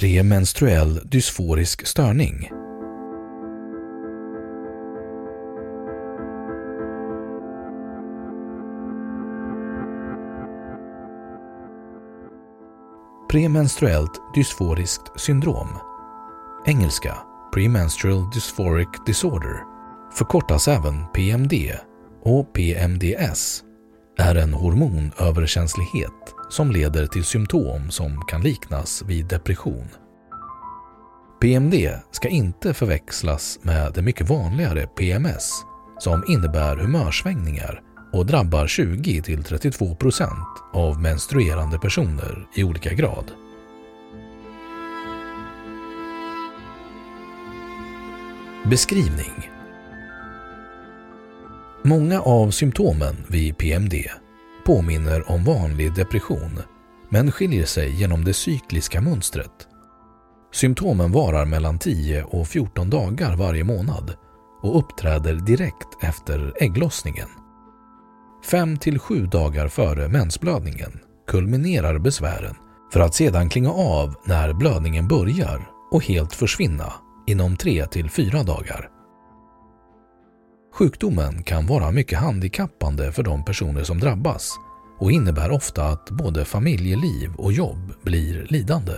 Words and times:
Premenstruell 0.00 1.00
dysforisk 1.04 1.86
störning. 1.86 2.50
Premenstruellt 13.30 14.10
dysforiskt 14.34 15.20
syndrom. 15.20 15.68
Engelska 16.66 17.14
Premenstrual 17.54 18.30
Dysphoric 18.34 18.88
Disorder 19.06 19.64
förkortas 20.12 20.68
även 20.68 21.06
PMD 21.14 21.52
och 22.22 22.52
PMDS 22.52 23.62
är 24.18 24.34
en 24.34 24.54
hormonöverkänslighet 24.54 26.39
som 26.50 26.70
leder 26.70 27.06
till 27.06 27.24
symptom 27.24 27.90
som 27.90 28.24
kan 28.28 28.42
liknas 28.42 29.02
vid 29.06 29.26
depression. 29.26 29.88
PMD 31.40 31.74
ska 32.10 32.28
inte 32.28 32.74
förväxlas 32.74 33.58
med 33.62 33.92
det 33.92 34.02
mycket 34.02 34.28
vanligare 34.28 34.86
PMS 34.86 35.50
som 35.98 36.24
innebär 36.28 36.76
humörsvängningar 36.76 37.82
och 38.12 38.26
drabbar 38.26 38.66
20-32 38.66 39.96
% 39.96 40.30
av 40.72 41.00
menstruerande 41.00 41.78
personer 41.78 42.48
i 42.54 42.64
olika 42.64 42.94
grad. 42.94 43.32
Beskrivning 48.64 49.50
Många 51.82 52.20
av 52.20 52.50
symptomen 52.50 53.16
vid 53.28 53.58
PMD 53.58 53.94
påminner 54.70 55.30
om 55.30 55.44
vanlig 55.44 55.94
depression 55.94 56.58
men 57.08 57.32
skiljer 57.32 57.64
sig 57.64 57.90
genom 57.90 58.24
det 58.24 58.34
cykliska 58.34 59.00
mönstret. 59.00 59.68
Symptomen 60.52 61.12
varar 61.12 61.44
mellan 61.44 61.78
10 61.78 62.22
och 62.22 62.48
14 62.48 62.90
dagar 62.90 63.36
varje 63.36 63.64
månad 63.64 64.14
och 64.62 64.78
uppträder 64.78 65.34
direkt 65.34 66.04
efter 66.04 66.52
ägglossningen. 66.56 67.28
5 68.50 68.76
till 68.76 68.98
7 68.98 69.26
dagar 69.26 69.68
före 69.68 70.08
mensblödningen 70.08 71.00
kulminerar 71.26 71.98
besvären 71.98 72.54
för 72.92 73.00
att 73.00 73.14
sedan 73.14 73.48
klinga 73.48 73.72
av 73.72 74.14
när 74.24 74.52
blödningen 74.52 75.08
börjar 75.08 75.68
och 75.92 76.04
helt 76.04 76.34
försvinna 76.34 76.92
inom 77.26 77.56
3 77.56 77.86
till 77.86 78.10
4 78.10 78.42
dagar. 78.42 78.99
Sjukdomen 80.72 81.42
kan 81.42 81.66
vara 81.66 81.90
mycket 81.90 82.18
handikappande 82.18 83.12
för 83.12 83.22
de 83.22 83.44
personer 83.44 83.84
som 83.84 84.00
drabbas 84.00 84.54
och 84.98 85.12
innebär 85.12 85.50
ofta 85.50 85.84
att 85.84 86.10
både 86.10 86.44
familjeliv 86.44 87.34
och 87.38 87.52
jobb 87.52 87.92
blir 88.02 88.46
lidande. 88.50 88.92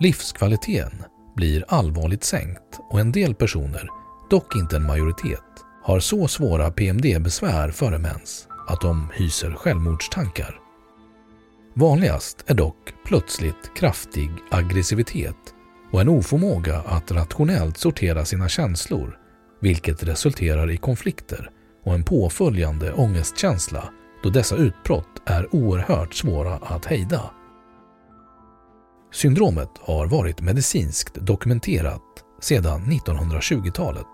Livskvaliteten 0.00 0.92
blir 1.36 1.64
allvarligt 1.68 2.24
sänkt 2.24 2.80
och 2.90 3.00
en 3.00 3.12
del 3.12 3.34
personer, 3.34 3.88
dock 4.30 4.56
inte 4.56 4.76
en 4.76 4.86
majoritet, 4.86 5.44
har 5.82 6.00
så 6.00 6.28
svåra 6.28 6.70
PMD-besvär 6.70 7.70
före 7.70 7.98
mens 7.98 8.48
att 8.68 8.80
de 8.80 9.08
hyser 9.14 9.50
självmordstankar. 9.50 10.60
Vanligast 11.74 12.44
är 12.46 12.54
dock 12.54 12.94
plötsligt 13.06 13.74
kraftig 13.76 14.30
aggressivitet 14.50 15.54
och 15.92 16.00
en 16.00 16.08
oförmåga 16.08 16.78
att 16.78 17.12
rationellt 17.12 17.78
sortera 17.78 18.24
sina 18.24 18.48
känslor 18.48 19.19
vilket 19.60 20.02
resulterar 20.02 20.70
i 20.70 20.76
konflikter 20.76 21.50
och 21.84 21.94
en 21.94 22.04
påföljande 22.04 22.92
ångestkänsla 22.92 23.84
då 24.22 24.30
dessa 24.30 24.56
utbrott 24.56 25.22
är 25.26 25.54
oerhört 25.54 26.14
svåra 26.14 26.54
att 26.54 26.84
hejda. 26.84 27.30
Syndromet 29.12 29.70
har 29.80 30.06
varit 30.06 30.40
medicinskt 30.40 31.14
dokumenterat 31.14 32.02
sedan 32.40 32.80
1920-talet. 32.80 34.06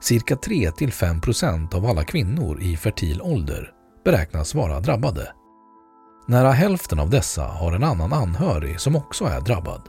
Cirka 0.00 0.34
3-5 0.34 1.68
% 1.68 1.74
av 1.74 1.86
alla 1.86 2.04
kvinnor 2.04 2.62
i 2.62 2.76
fertil 2.76 3.22
ålder 3.22 3.72
beräknas 4.04 4.54
vara 4.54 4.80
drabbade. 4.80 5.32
Nära 6.28 6.50
hälften 6.50 7.00
av 7.00 7.10
dessa 7.10 7.44
har 7.44 7.72
en 7.72 7.84
annan 7.84 8.12
anhörig 8.12 8.80
som 8.80 8.96
också 8.96 9.24
är 9.24 9.40
drabbad. 9.40 9.82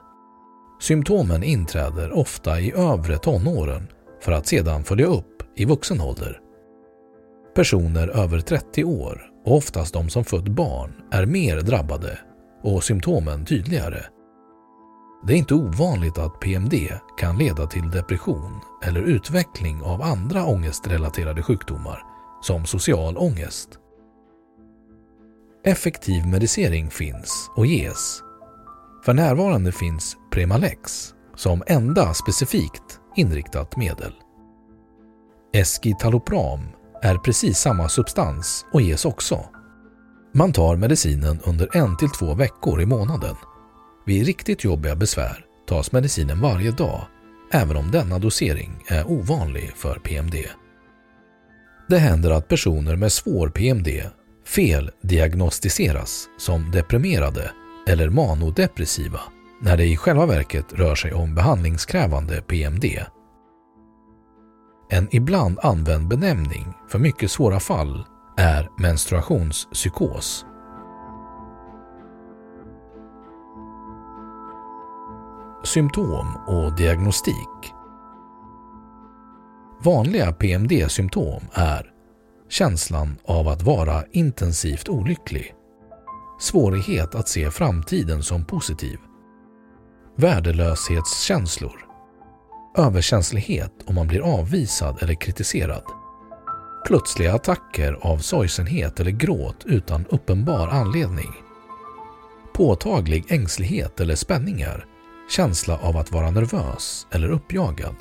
Symptomen 0.81 1.43
inträder 1.43 2.11
ofta 2.11 2.59
i 2.59 2.71
övre 2.71 3.17
tonåren 3.17 3.87
för 4.21 4.31
att 4.31 4.48
sedan 4.48 4.83
följa 4.83 5.06
upp 5.06 5.44
i 5.56 5.66
vuxen 5.66 6.01
ålder. 6.01 6.39
Personer 7.56 8.07
över 8.07 8.39
30 8.39 8.83
år 8.83 9.21
och 9.45 9.56
oftast 9.56 9.94
de 9.94 10.10
som 10.10 10.25
fött 10.25 10.48
barn 10.48 10.94
är 11.12 11.25
mer 11.25 11.62
drabbade 11.62 12.19
och 12.63 12.83
symptomen 12.83 13.45
tydligare. 13.45 14.04
Det 15.27 15.33
är 15.33 15.38
inte 15.38 15.54
ovanligt 15.54 16.18
att 16.18 16.39
PMD 16.39 16.74
kan 17.18 17.38
leda 17.38 17.68
till 17.68 17.92
depression 17.92 18.60
eller 18.83 19.01
utveckling 19.01 19.81
av 19.81 20.01
andra 20.01 20.45
ångestrelaterade 20.45 21.44
sjukdomar 21.44 22.04
som 22.42 22.66
social 22.66 23.18
ångest. 23.18 23.69
Effektiv 25.66 26.27
medicering 26.27 26.89
finns 26.89 27.51
och 27.56 27.66
ges. 27.66 28.21
För 29.06 29.13
närvarande 29.13 29.71
finns 29.71 30.18
Premalex 30.31 31.13
som 31.36 31.63
enda 31.68 32.13
specifikt 32.13 32.98
inriktat 33.19 33.77
medel. 33.77 34.13
Eskitalopram 35.54 36.60
är 37.01 37.18
precis 37.18 37.57
samma 37.57 37.89
substans 37.89 38.66
och 38.74 38.81
ges 38.81 39.06
också. 39.06 39.45
Man 40.33 40.54
tar 40.54 40.75
medicinen 40.75 41.39
under 41.44 41.77
en 41.77 41.98
till 41.98 42.10
två 42.10 42.33
veckor 42.33 42.81
i 42.81 42.86
månaden. 42.86 43.36
Vid 44.06 44.25
riktigt 44.25 44.63
jobbiga 44.63 44.95
besvär 44.95 45.45
tas 45.68 45.92
medicinen 45.92 46.42
varje 46.42 46.71
dag, 46.71 47.01
även 47.51 47.77
om 47.77 47.92
denna 47.92 48.19
dosering 48.19 48.83
är 48.88 49.12
ovanlig 49.12 49.71
för 49.75 50.00
PMD. 50.00 50.36
Det 51.89 51.98
händer 51.98 52.31
att 52.31 52.48
personer 52.48 52.95
med 52.95 53.12
svår 53.12 53.50
PMD 53.50 53.88
feldiagnostiseras 54.45 56.30
som 56.38 56.71
deprimerade 56.71 57.51
eller 57.88 58.10
manodepressiva 58.10 59.19
när 59.61 59.77
det 59.77 59.85
i 59.85 59.97
själva 59.97 60.25
verket 60.25 60.73
rör 60.73 60.95
sig 60.95 61.13
om 61.13 61.35
behandlingskrävande 61.35 62.41
PMD. 62.41 62.85
En 64.89 65.07
ibland 65.11 65.59
använd 65.59 66.07
benämning 66.07 66.73
för 66.88 67.00
mycket 67.00 67.31
svåra 67.31 67.59
fall 67.59 68.06
är 68.38 68.69
menstruationspsykos. 68.77 70.45
Symptom 75.63 76.35
och 76.47 76.75
diagnostik 76.77 77.73
Vanliga 79.83 80.31
PMD-symptom 80.33 81.41
är 81.53 81.91
känslan 82.50 83.15
av 83.25 83.47
att 83.47 83.61
vara 83.61 84.03
intensivt 84.11 84.89
olycklig, 84.89 85.53
svårighet 86.39 87.15
att 87.15 87.27
se 87.27 87.51
framtiden 87.51 88.23
som 88.23 88.45
positiv, 88.45 88.97
värdelöshetskänslor, 90.19 91.86
överkänslighet 92.77 93.74
om 93.86 93.95
man 93.95 94.07
blir 94.07 94.39
avvisad 94.39 95.04
eller 95.04 95.13
kritiserad, 95.13 95.83
plötsliga 96.88 97.36
attacker 97.36 97.98
av 98.01 98.18
sorgsenhet 98.18 99.00
eller 99.00 99.12
gråt 99.12 99.66
utan 99.66 100.06
uppenbar 100.06 100.68
anledning, 100.68 101.33
påtaglig 102.54 103.25
ängslighet 103.30 104.00
eller 104.00 104.16
spänningar, 104.16 104.86
känsla 105.36 105.77
av 105.77 105.98
att 105.98 106.12
vara 106.12 106.31
nervös 106.31 107.07
eller 107.12 107.30
uppjagad, 107.30 107.95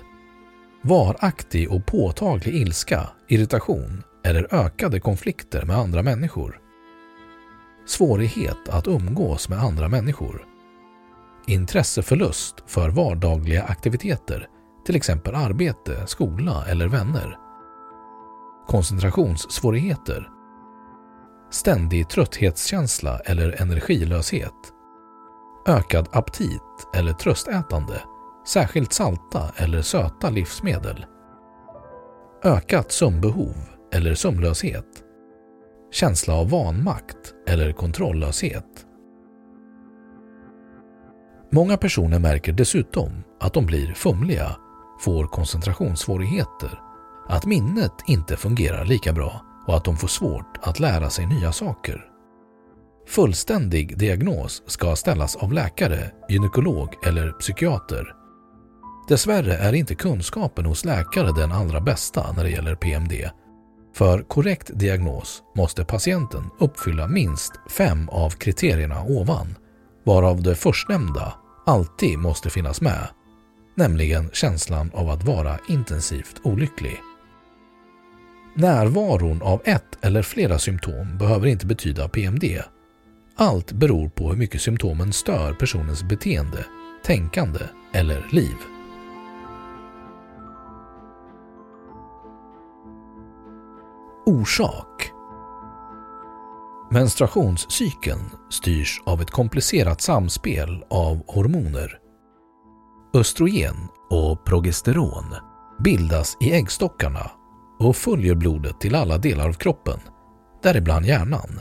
varaktig 0.83 1.73
och 1.73 1.87
påtaglig 1.87 2.55
ilska, 2.55 3.09
irritation 3.29 4.03
eller 4.25 4.55
ökade 4.55 5.01
konflikter 5.01 5.65
med 5.65 5.77
andra 5.77 6.03
människor, 6.03 6.61
svårighet 7.87 8.69
att 8.69 8.87
umgås 8.89 9.49
med 9.49 9.59
andra 9.59 9.89
människor, 9.89 10.58
intresseförlust 11.49 12.55
för 12.67 12.89
vardagliga 12.89 13.63
aktiviteter, 13.63 14.49
till 14.87 14.97
exempel 14.97 15.35
arbete, 15.35 16.07
skola 16.07 16.65
eller 16.69 16.89
vänner, 16.89 17.37
koncentrationssvårigheter, 18.67 20.29
ständig 21.51 22.09
trötthetskänsla 22.09 23.19
eller 23.19 23.63
energilöshet, 23.63 24.73
ökad 25.67 26.09
aptit 26.13 26.89
eller 26.95 27.13
tröstätande, 27.13 28.03
särskilt 28.49 28.93
salta 28.93 29.53
eller 29.57 29.83
söta 29.83 30.31
livsmedel, 30.31 31.07
ökat 32.45 32.93
sömnbehov 32.93 33.57
eller 33.93 34.15
sömnlöshet, 34.15 35.05
känsla 35.93 36.35
av 36.35 36.51
vanmakt 36.51 37.35
eller 37.47 37.73
kontrolllöshet. 37.73 38.88
Många 41.51 41.77
personer 41.77 42.19
märker 42.19 42.53
dessutom 42.53 43.25
att 43.41 43.55
de 43.55 43.67
blir 43.67 43.95
fumliga, 43.95 44.57
får 45.01 45.27
koncentrationssvårigheter, 45.27 46.81
att 47.29 47.47
minnet 47.47 47.93
inte 48.07 48.37
fungerar 48.37 48.85
lika 48.85 49.13
bra 49.13 49.43
och 49.67 49.77
att 49.77 49.85
de 49.85 49.97
får 49.97 50.09
svårt 50.09 50.59
att 50.63 50.81
lära 50.81 51.11
sig 51.11 51.27
nya 51.27 51.53
saker. 51.53 52.05
Fullständig 53.09 53.99
diagnos 53.99 54.63
ska 54.67 54.97
ställas 54.97 55.37
av 55.37 55.53
läkare, 55.53 56.11
gynekolog 56.29 56.89
eller 57.07 57.33
psykiater. 57.33 58.15
Dessvärre 59.09 59.55
är 59.57 59.73
inte 59.73 59.95
kunskapen 59.95 60.65
hos 60.65 60.85
läkare 60.85 61.33
den 61.33 61.53
allra 61.53 61.81
bästa 61.81 62.33
när 62.33 62.45
det 62.45 62.51
gäller 62.51 62.75
PMD. 62.75 63.13
För 63.95 64.23
korrekt 64.23 64.71
diagnos 64.75 65.43
måste 65.57 65.85
patienten 65.85 66.45
uppfylla 66.61 67.09
minst 67.09 67.53
fem 67.71 68.09
av 68.09 68.31
kriterierna 68.31 69.03
ovan, 69.03 69.55
varav 70.05 70.43
det 70.43 70.55
förstnämnda 70.55 71.35
alltid 71.67 72.19
måste 72.19 72.51
finnas 72.51 72.81
med, 72.81 73.09
nämligen 73.75 74.31
känslan 74.33 74.91
av 74.95 75.11
att 75.11 75.25
vara 75.25 75.59
intensivt 75.69 76.41
olycklig. 76.43 77.01
Närvaron 78.55 79.43
av 79.43 79.63
ett 79.65 79.99
eller 80.01 80.23
flera 80.23 80.59
symptom 80.59 81.19
behöver 81.19 81.47
inte 81.47 81.67
betyda 81.67 82.09
PMD 82.09 82.45
allt 83.41 83.73
beror 83.73 84.09
på 84.09 84.31
hur 84.31 84.37
mycket 84.37 84.61
symptomen 84.61 85.13
stör 85.13 85.53
personens 85.53 86.03
beteende, 86.03 86.67
tänkande 87.05 87.61
eller 87.93 88.27
liv. 88.33 88.57
Orsak 94.27 95.08
Menstruationscykeln 96.91 98.31
styrs 98.51 99.03
av 99.07 99.23
ett 99.23 99.31
komplicerat 99.31 100.01
samspel 100.01 100.85
av 100.91 101.23
hormoner. 101.27 101.99
Östrogen 103.15 103.75
och 104.11 104.45
progesteron 104.45 105.25
bildas 105.85 106.37
i 106.41 106.53
äggstockarna 106.53 107.31
och 107.79 107.97
följer 107.97 108.35
blodet 108.35 108.81
till 108.81 108.95
alla 108.95 109.19
delar 109.19 109.49
av 109.49 109.53
kroppen, 109.53 110.01
däribland 110.63 111.07
hjärnan. 111.07 111.61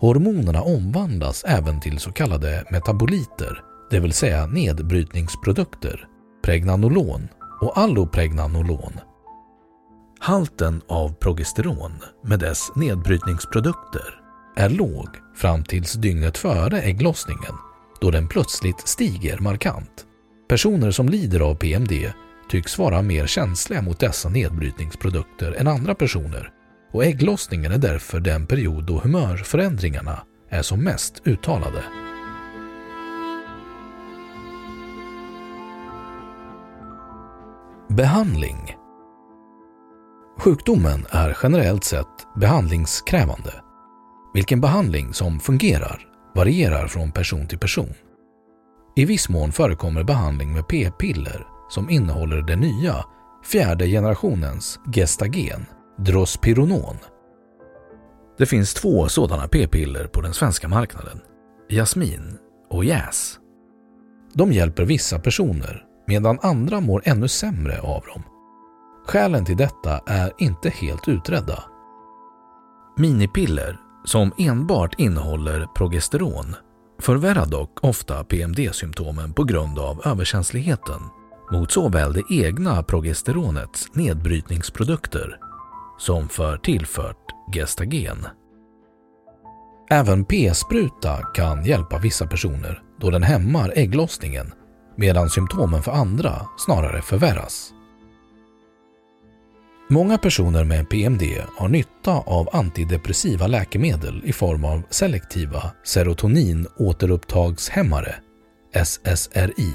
Hormonerna 0.00 0.62
omvandlas 0.62 1.44
även 1.44 1.80
till 1.80 1.98
så 1.98 2.12
kallade 2.12 2.64
metaboliter, 2.70 3.62
det 3.90 4.00
vill 4.00 4.12
säga 4.12 4.46
nedbrytningsprodukter, 4.46 6.08
pregnanolon 6.44 7.28
och 7.60 7.78
allopregnanolon. 7.78 8.92
Halten 10.20 10.82
av 10.88 11.14
progesteron 11.14 11.92
med 12.22 12.38
dess 12.38 12.70
nedbrytningsprodukter 12.74 14.23
är 14.56 14.68
låg 14.68 15.08
fram 15.34 15.64
tills 15.64 15.92
dygnet 15.92 16.38
före 16.38 16.80
ägglossningen 16.80 17.54
då 18.00 18.10
den 18.10 18.28
plötsligt 18.28 18.88
stiger 18.88 19.38
markant. 19.38 20.06
Personer 20.48 20.90
som 20.90 21.08
lider 21.08 21.40
av 21.40 21.54
PMD 21.54 21.92
tycks 22.48 22.78
vara 22.78 23.02
mer 23.02 23.26
känsliga 23.26 23.82
mot 23.82 24.00
dessa 24.00 24.28
nedbrytningsprodukter 24.28 25.52
än 25.52 25.68
andra 25.68 25.94
personer 25.94 26.50
och 26.92 27.04
ägglossningen 27.04 27.72
är 27.72 27.78
därför 27.78 28.20
den 28.20 28.46
period 28.46 28.84
då 28.84 29.00
humörförändringarna 29.00 30.22
är 30.48 30.62
som 30.62 30.84
mest 30.84 31.22
uttalade. 31.24 31.84
Behandling 37.88 38.76
Sjukdomen 40.38 41.06
är 41.10 41.38
generellt 41.42 41.84
sett 41.84 42.26
behandlingskrävande. 42.36 43.63
Vilken 44.34 44.60
behandling 44.60 45.14
som 45.14 45.40
fungerar 45.40 46.06
varierar 46.34 46.86
från 46.86 47.12
person 47.12 47.46
till 47.46 47.58
person. 47.58 47.94
I 48.96 49.04
viss 49.04 49.28
mån 49.28 49.52
förekommer 49.52 50.04
behandling 50.04 50.52
med 50.52 50.68
p-piller 50.68 51.46
som 51.68 51.90
innehåller 51.90 52.42
det 52.42 52.56
nya 52.56 53.04
fjärde 53.44 53.86
generationens 53.86 54.80
gestagen 54.94 55.66
Drospironon. 55.98 56.96
Det 58.38 58.46
finns 58.46 58.74
två 58.74 59.08
sådana 59.08 59.48
p-piller 59.48 60.06
på 60.06 60.20
den 60.20 60.34
svenska 60.34 60.68
marknaden, 60.68 61.20
Jasmin 61.68 62.38
och 62.70 62.84
Jäs. 62.84 63.38
De 64.32 64.52
hjälper 64.52 64.84
vissa 64.84 65.18
personer 65.18 65.84
medan 66.06 66.38
andra 66.42 66.80
mår 66.80 67.02
ännu 67.04 67.28
sämre 67.28 67.80
av 67.80 68.02
dem. 68.14 68.22
Skälen 69.06 69.44
till 69.44 69.56
detta 69.56 69.98
är 70.06 70.32
inte 70.38 70.70
helt 70.70 71.08
utredda. 71.08 71.64
Minipiller 72.96 73.80
som 74.04 74.32
enbart 74.38 75.00
innehåller 75.00 75.66
progesteron 75.66 76.56
förvärrar 76.98 77.46
dock 77.46 77.84
ofta 77.84 78.24
PMD-symptomen 78.24 79.32
på 79.32 79.44
grund 79.44 79.78
av 79.78 80.02
överkänsligheten 80.04 81.00
mot 81.52 81.72
såväl 81.72 82.12
det 82.12 82.22
egna 82.30 82.82
progesteronets 82.82 83.94
nedbrytningsprodukter 83.94 85.38
som 85.98 86.28
för 86.28 86.56
tillfört 86.56 87.26
gestagen. 87.54 88.26
Även 89.90 90.24
p-spruta 90.24 91.22
kan 91.22 91.64
hjälpa 91.64 91.98
vissa 91.98 92.26
personer 92.26 92.82
då 93.00 93.10
den 93.10 93.22
hämmar 93.22 93.72
ägglossningen 93.76 94.52
medan 94.96 95.30
symptomen 95.30 95.82
för 95.82 95.92
andra 95.92 96.46
snarare 96.56 97.02
förvärras. 97.02 97.70
Många 99.88 100.18
personer 100.18 100.64
med 100.64 100.88
PMD 100.88 101.22
har 101.56 101.68
nytta 101.68 102.12
av 102.12 102.48
antidepressiva 102.52 103.46
läkemedel 103.46 104.22
i 104.24 104.32
form 104.32 104.64
av 104.64 104.82
selektiva 104.90 105.72
serotoninåterupptagshämmare, 105.84 108.14
SSRI. 108.72 109.72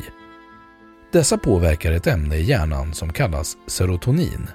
Dessa 1.11 1.37
påverkar 1.37 1.91
ett 1.91 2.07
ämne 2.07 2.35
i 2.35 2.43
hjärnan 2.43 2.93
som 2.93 3.13
kallas 3.13 3.57
serotonin. 3.67 4.47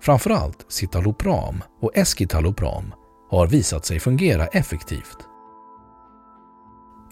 Framförallt 0.00 0.66
citalopram 0.68 1.62
och 1.80 1.96
escitalopram 1.96 2.94
har 3.30 3.46
visat 3.46 3.86
sig 3.86 4.00
fungera 4.00 4.46
effektivt. 4.46 5.18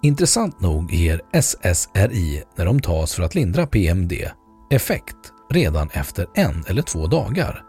Intressant 0.03 0.61
nog 0.61 0.93
ger 0.93 1.21
SSRI 1.33 2.43
när 2.57 2.65
de 2.65 2.81
tas 2.81 3.15
för 3.15 3.23
att 3.23 3.35
lindra 3.35 3.67
PMD 3.67 4.13
effekt 4.71 5.33
redan 5.53 5.89
efter 5.93 6.27
en 6.35 6.65
eller 6.69 6.83
två 6.83 7.07
dagar 7.07 7.65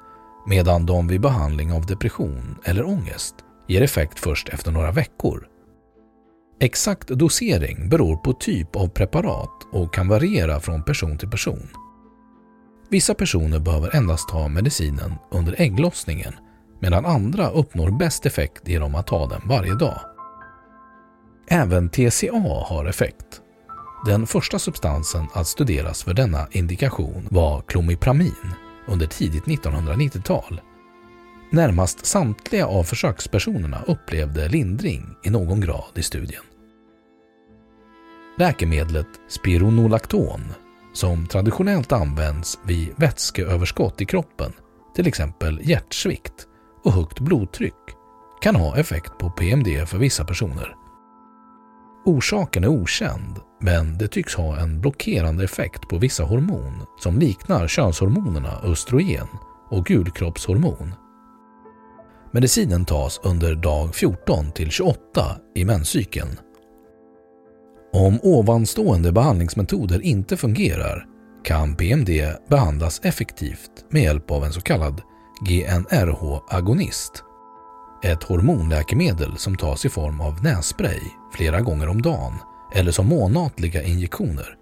medan 0.47 0.85
de 0.85 1.07
vid 1.07 1.21
behandling 1.21 1.73
av 1.73 1.85
depression 1.85 2.55
eller 2.63 2.87
ångest 2.87 3.35
ger 3.67 3.81
effekt 3.81 4.19
först 4.19 4.49
efter 4.49 4.71
några 4.71 4.91
veckor. 4.91 5.47
Exakt 6.59 7.07
dosering 7.07 7.89
beror 7.89 8.17
på 8.17 8.33
typ 8.33 8.75
av 8.75 8.87
preparat 8.87 9.67
och 9.71 9.93
kan 9.93 10.07
variera 10.07 10.59
från 10.59 10.83
person 10.83 11.17
till 11.17 11.29
person. 11.29 11.67
Vissa 12.89 13.13
personer 13.13 13.59
behöver 13.59 13.95
endast 13.95 14.29
ta 14.29 14.47
medicinen 14.47 15.13
under 15.31 15.61
ägglossningen 15.61 16.33
medan 16.79 17.05
andra 17.05 17.49
uppnår 17.49 17.91
bäst 17.91 18.25
effekt 18.25 18.67
genom 18.67 18.95
att 18.95 19.07
ta 19.07 19.27
den 19.27 19.41
varje 19.45 19.75
dag. 19.75 19.99
Även 21.47 21.89
TCA 21.89 22.65
har 22.67 22.85
effekt. 22.85 23.42
Den 24.05 24.27
första 24.27 24.59
substansen 24.59 25.27
att 25.33 25.47
studeras 25.47 26.03
för 26.03 26.13
denna 26.13 26.47
indikation 26.51 27.27
var 27.31 27.61
klomipramin 27.61 28.53
under 28.87 29.07
tidigt 29.07 29.43
1990-tal. 29.43 30.61
Närmast 31.51 32.05
samtliga 32.05 32.67
av 32.67 32.83
försökspersonerna 32.83 33.83
upplevde 33.87 34.49
lindring 34.49 35.05
i 35.23 35.29
någon 35.29 35.61
grad 35.61 35.91
i 35.95 36.03
studien. 36.03 36.43
Läkemedlet 38.37 39.07
spironolakton, 39.29 40.41
som 40.93 41.27
traditionellt 41.27 41.91
används 41.91 42.59
vid 42.65 42.93
vätskeöverskott 42.95 44.01
i 44.01 44.05
kroppen, 44.05 44.53
till 44.95 45.07
exempel 45.07 45.59
hjärtsvikt 45.63 46.47
och 46.83 46.93
högt 46.93 47.19
blodtryck, 47.19 47.73
kan 48.41 48.55
ha 48.55 48.77
effekt 48.77 49.17
på 49.17 49.29
PMD 49.29 49.87
för 49.87 49.97
vissa 49.97 50.25
personer. 50.25 50.82
Orsaken 52.05 52.63
är 52.63 52.67
okänd, 52.67 53.39
men 53.61 53.97
det 53.97 54.07
tycks 54.07 54.35
ha 54.35 54.57
en 54.59 54.81
blockerande 54.81 55.43
effekt 55.43 55.87
på 55.89 55.97
vissa 55.97 56.23
hormon 56.23 56.85
som 56.99 57.19
liknar 57.19 57.67
könshormonerna 57.67 58.61
östrogen 58.63 59.27
och 59.69 59.85
gulkroppshormon. 59.85 60.93
Medicinen 62.31 62.85
tas 62.85 63.19
under 63.23 63.55
dag 63.55 63.95
14 63.95 64.51
till 64.51 64.71
28 64.71 65.37
i 65.55 65.65
menscykeln. 65.65 66.39
Om 67.93 68.19
ovanstående 68.23 69.11
behandlingsmetoder 69.11 70.01
inte 70.01 70.37
fungerar 70.37 71.05
kan 71.43 71.75
PMD 71.75 72.09
behandlas 72.49 72.99
effektivt 73.03 73.85
med 73.89 74.03
hjälp 74.03 74.31
av 74.31 74.43
en 74.43 74.53
så 74.53 74.61
kallad 74.61 75.01
GnRH-agonist 75.47 77.23
ett 78.03 78.23
hormonläkemedel 78.23 79.37
som 79.37 79.55
tas 79.55 79.85
i 79.85 79.89
form 79.89 80.21
av 80.21 80.43
nässpray 80.43 81.01
flera 81.33 81.61
gånger 81.61 81.87
om 81.87 82.01
dagen 82.01 82.33
eller 82.75 82.91
som 82.91 83.07
månatliga 83.07 83.83
injektioner. 83.83 84.57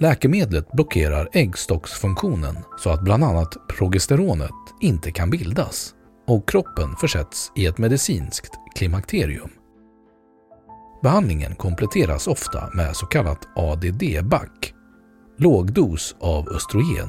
Läkemedlet 0.00 0.72
blockerar 0.72 1.28
äggstocksfunktionen 1.32 2.56
så 2.78 2.90
att 2.90 3.02
bland 3.02 3.24
annat 3.24 3.56
progesteronet 3.68 4.50
inte 4.80 5.12
kan 5.12 5.30
bildas 5.30 5.94
och 6.26 6.48
kroppen 6.48 6.96
försätts 6.96 7.52
i 7.56 7.66
ett 7.66 7.78
medicinskt 7.78 8.52
klimakterium. 8.74 9.50
Behandlingen 11.02 11.54
kompletteras 11.54 12.26
ofta 12.26 12.70
med 12.74 12.96
så 12.96 13.06
kallat 13.06 13.48
ADD-back, 13.56 14.74
lågdos 15.38 16.16
av 16.20 16.48
östrogen. 16.48 17.08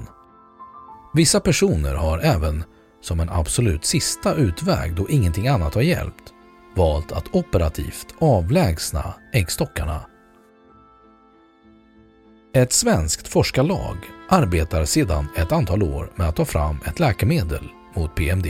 Vissa 1.14 1.40
personer 1.40 1.96
har 1.96 2.20
även 2.20 2.64
som 3.02 3.20
en 3.20 3.30
absolut 3.30 3.86
sista 3.86 4.36
utväg 4.36 4.96
då 4.96 5.10
ingenting 5.10 5.48
annat 5.48 5.76
har 5.76 5.82
hjälpt, 5.82 6.34
valt 6.76 7.12
att 7.12 7.36
operativt 7.36 8.16
avlägsna 8.20 9.14
äggstockarna. 9.34 10.02
Ett 12.54 12.74
svenskt 12.74 13.28
forskarlag 13.28 13.98
arbetar 14.30 14.86
sedan 14.86 15.28
ett 15.36 15.52
antal 15.52 15.84
år 15.84 16.12
med 16.16 16.30
att 16.30 16.36
ta 16.36 16.46
fram 16.46 16.78
ett 16.86 17.00
läkemedel 17.00 17.70
mot 17.96 18.16
PMD. 18.16 18.48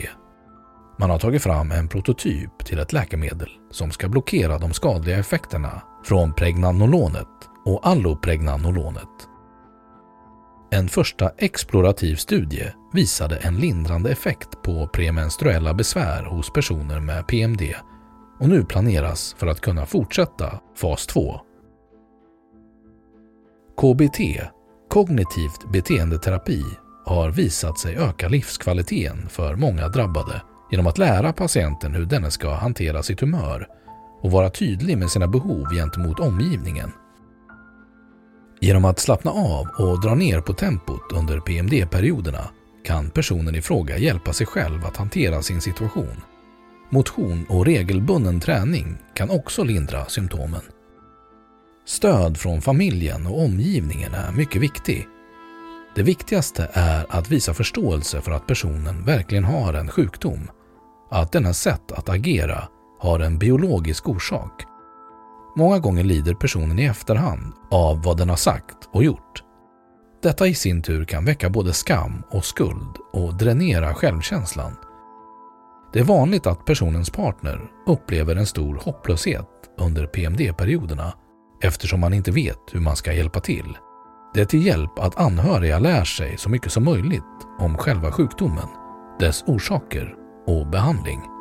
Man 0.99 1.09
har 1.09 1.19
tagit 1.19 1.43
fram 1.43 1.71
en 1.71 1.87
prototyp 1.87 2.65
till 2.65 2.79
ett 2.79 2.93
läkemedel 2.93 3.49
som 3.71 3.91
ska 3.91 4.07
blockera 4.07 4.57
de 4.57 4.73
skadliga 4.73 5.17
effekterna 5.17 5.81
från 6.05 6.33
pregnanolonet 6.33 7.27
och 7.65 7.87
allopregnanolonet 7.87 9.28
en 10.71 10.89
första 10.89 11.31
explorativ 11.37 12.15
studie 12.15 12.73
visade 12.93 13.37
en 13.37 13.55
lindrande 13.55 14.11
effekt 14.11 14.61
på 14.63 14.87
premenstruella 14.87 15.73
besvär 15.73 16.23
hos 16.23 16.53
personer 16.53 16.99
med 16.99 17.27
PMD 17.27 17.61
och 18.39 18.49
nu 18.49 18.65
planeras 18.65 19.35
för 19.37 19.47
att 19.47 19.61
kunna 19.61 19.85
fortsätta 19.85 20.59
fas 20.75 21.07
2. 21.07 21.41
KBT, 23.77 24.19
kognitivt 24.89 25.71
beteendeterapi, 25.71 26.63
har 27.05 27.29
visat 27.29 27.79
sig 27.79 27.95
öka 27.95 28.27
livskvaliteten 28.27 29.29
för 29.29 29.55
många 29.55 29.87
drabbade 29.87 30.41
genom 30.71 30.87
att 30.87 30.97
lära 30.97 31.33
patienten 31.33 31.95
hur 31.95 32.05
denne 32.05 32.31
ska 32.31 32.53
hantera 32.53 33.03
sitt 33.03 33.21
humör 33.21 33.67
och 34.21 34.31
vara 34.31 34.49
tydlig 34.49 34.97
med 34.97 35.09
sina 35.09 35.27
behov 35.27 35.69
gentemot 35.69 36.19
omgivningen 36.19 36.91
Genom 38.61 38.85
att 38.85 38.99
slappna 38.99 39.31
av 39.31 39.67
och 39.67 40.01
dra 40.01 40.15
ner 40.15 40.41
på 40.41 40.53
tempot 40.53 41.11
under 41.13 41.39
PMD-perioderna 41.39 42.49
kan 42.83 43.09
personen 43.09 43.55
i 43.55 43.61
fråga 43.61 43.97
hjälpa 43.97 44.33
sig 44.33 44.47
själv 44.47 44.85
att 44.85 44.97
hantera 44.97 45.41
sin 45.41 45.61
situation. 45.61 46.21
Motion 46.89 47.45
och 47.49 47.65
regelbunden 47.65 48.39
träning 48.39 48.97
kan 49.13 49.29
också 49.29 49.63
lindra 49.63 50.05
symptomen. 50.05 50.61
Stöd 51.85 52.37
från 52.37 52.61
familjen 52.61 53.27
och 53.27 53.43
omgivningen 53.43 54.13
är 54.13 54.31
mycket 54.31 54.61
viktig. 54.61 55.07
Det 55.95 56.03
viktigaste 56.03 56.69
är 56.73 57.05
att 57.09 57.31
visa 57.31 57.53
förståelse 57.53 58.21
för 58.21 58.31
att 58.31 58.47
personen 58.47 59.05
verkligen 59.05 59.43
har 59.43 59.73
en 59.73 59.89
sjukdom, 59.89 60.51
att 61.11 61.31
denna 61.31 61.53
sätt 61.53 61.91
att 61.91 62.09
agera 62.09 62.67
har 62.99 63.19
en 63.19 63.37
biologisk 63.37 64.09
orsak 64.09 64.68
Många 65.55 65.79
gånger 65.79 66.03
lider 66.03 66.33
personen 66.33 66.79
i 66.79 66.85
efterhand 66.85 67.53
av 67.71 68.03
vad 68.03 68.17
den 68.17 68.29
har 68.29 68.35
sagt 68.35 68.89
och 68.91 69.03
gjort. 69.03 69.43
Detta 70.23 70.47
i 70.47 70.53
sin 70.53 70.81
tur 70.81 71.05
kan 71.05 71.25
väcka 71.25 71.49
både 71.49 71.73
skam 71.73 72.23
och 72.29 72.45
skuld 72.45 72.97
och 73.13 73.37
dränera 73.37 73.93
självkänslan. 73.93 74.75
Det 75.93 75.99
är 75.99 76.03
vanligt 76.03 76.47
att 76.47 76.65
personens 76.65 77.09
partner 77.09 77.61
upplever 77.87 78.35
en 78.35 78.45
stor 78.45 78.75
hopplöshet 78.75 79.47
under 79.77 80.05
PMD-perioderna 80.05 81.13
eftersom 81.61 81.99
man 81.99 82.13
inte 82.13 82.31
vet 82.31 82.59
hur 82.71 82.79
man 82.79 82.95
ska 82.95 83.13
hjälpa 83.13 83.39
till. 83.39 83.77
Det 84.33 84.41
är 84.41 84.45
till 84.45 84.65
hjälp 84.65 84.99
att 84.99 85.19
anhöriga 85.19 85.79
lär 85.79 86.03
sig 86.03 86.37
så 86.37 86.49
mycket 86.49 86.71
som 86.71 86.83
möjligt 86.83 87.23
om 87.59 87.77
själva 87.77 88.11
sjukdomen, 88.11 88.67
dess 89.19 89.43
orsaker 89.47 90.15
och 90.47 90.67
behandling. 90.67 91.38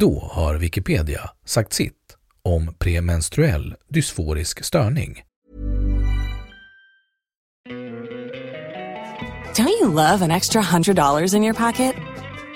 Då 0.00 0.28
har 0.30 0.54
Wikipedia 0.54 1.20
sagt 1.44 1.72
sitt 1.72 2.16
om 2.44 2.74
premenstruell 2.78 3.74
dysforisk 3.88 4.64
störning. 4.64 5.22
Don't 9.56 9.68
you 9.68 9.94
love 9.94 10.22
an 10.22 10.30
extra 10.30 10.62
$100 10.62 11.34
in 11.34 11.42
your 11.42 11.54
pocket? 11.54 11.94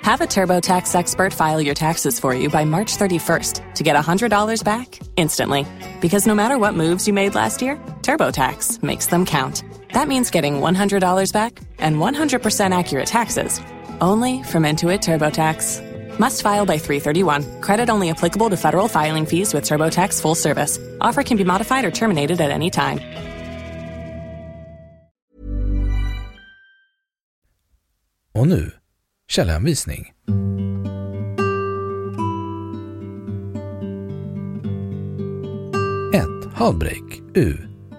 Have 0.03 0.25
a 0.25 0.27
TurboTax 0.27 0.95
expert 0.95 1.35
file 1.35 1.61
your 1.61 1.75
taxes 1.75 2.21
for 2.21 2.35
you 2.35 2.49
by 2.51 2.65
March 2.65 2.97
31st 2.99 3.75
to 3.75 3.85
get 3.85 3.97
$100 3.97 4.65
back 4.65 4.99
instantly. 5.17 5.67
Because 6.01 6.27
no 6.29 6.35
matter 6.35 6.57
what 6.59 6.75
moves 6.75 7.07
you 7.07 7.15
made 7.15 7.35
last 7.35 7.63
year, 7.63 7.77
TurboTax 8.03 8.83
makes 8.83 9.07
them 9.07 9.27
count. 9.27 9.65
That 9.93 10.09
means 10.09 10.31
getting 10.31 10.61
$100 10.61 11.33
back 11.33 11.61
and 11.79 11.97
100% 11.97 12.79
accurate 12.79 13.07
taxes 13.07 13.61
only 14.01 14.43
from 14.43 14.63
Intuit 14.63 15.01
TurboTax. 15.03 15.94
Must 16.19 16.43
file 16.43 16.67
by 16.67 16.79
331. 16.79 17.61
Credit 17.61 17.91
only 17.91 18.11
applicable 18.11 18.51
to 18.51 18.57
federal 18.57 18.89
filing 18.89 19.27
fees 19.27 19.53
with 19.53 19.65
TurboTax 19.65 20.23
full 20.23 20.35
service. 20.35 20.79
Offer 21.01 21.23
can 21.23 21.37
be 21.37 21.45
modified 21.45 21.85
or 21.85 21.91
terminated 21.91 22.41
at 22.41 22.51
any 22.51 22.71
time. 22.71 23.01
Och 28.35 28.49
nu, 28.49 28.71
källhänvisning. 29.29 30.13
1. 36.13 36.53
Halbreak, 36.55 37.23
U. 37.35 37.57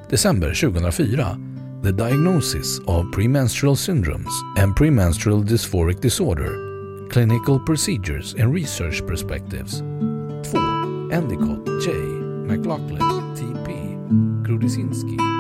December 0.10 0.54
2004. 0.54 1.38
The 1.82 1.92
Diagnosis 1.92 2.80
of 2.88 3.12
Premenstrual 3.12 3.76
Syndromes 3.76 4.32
and 4.58 4.76
Premenstrual 4.76 5.44
Dysphoric 5.44 6.02
Disorder 6.02 6.65
Clinical 7.10 7.60
Procedures 7.60 8.34
and 8.34 8.54
Research 8.54 9.06
Perspectives 9.06 9.80
2. 9.80 11.10
Endicott, 11.12 11.66
J. 11.82 11.92
McLaughlin, 11.94 13.36
T.P. 13.36 13.72
Grudisinski, 14.44 15.35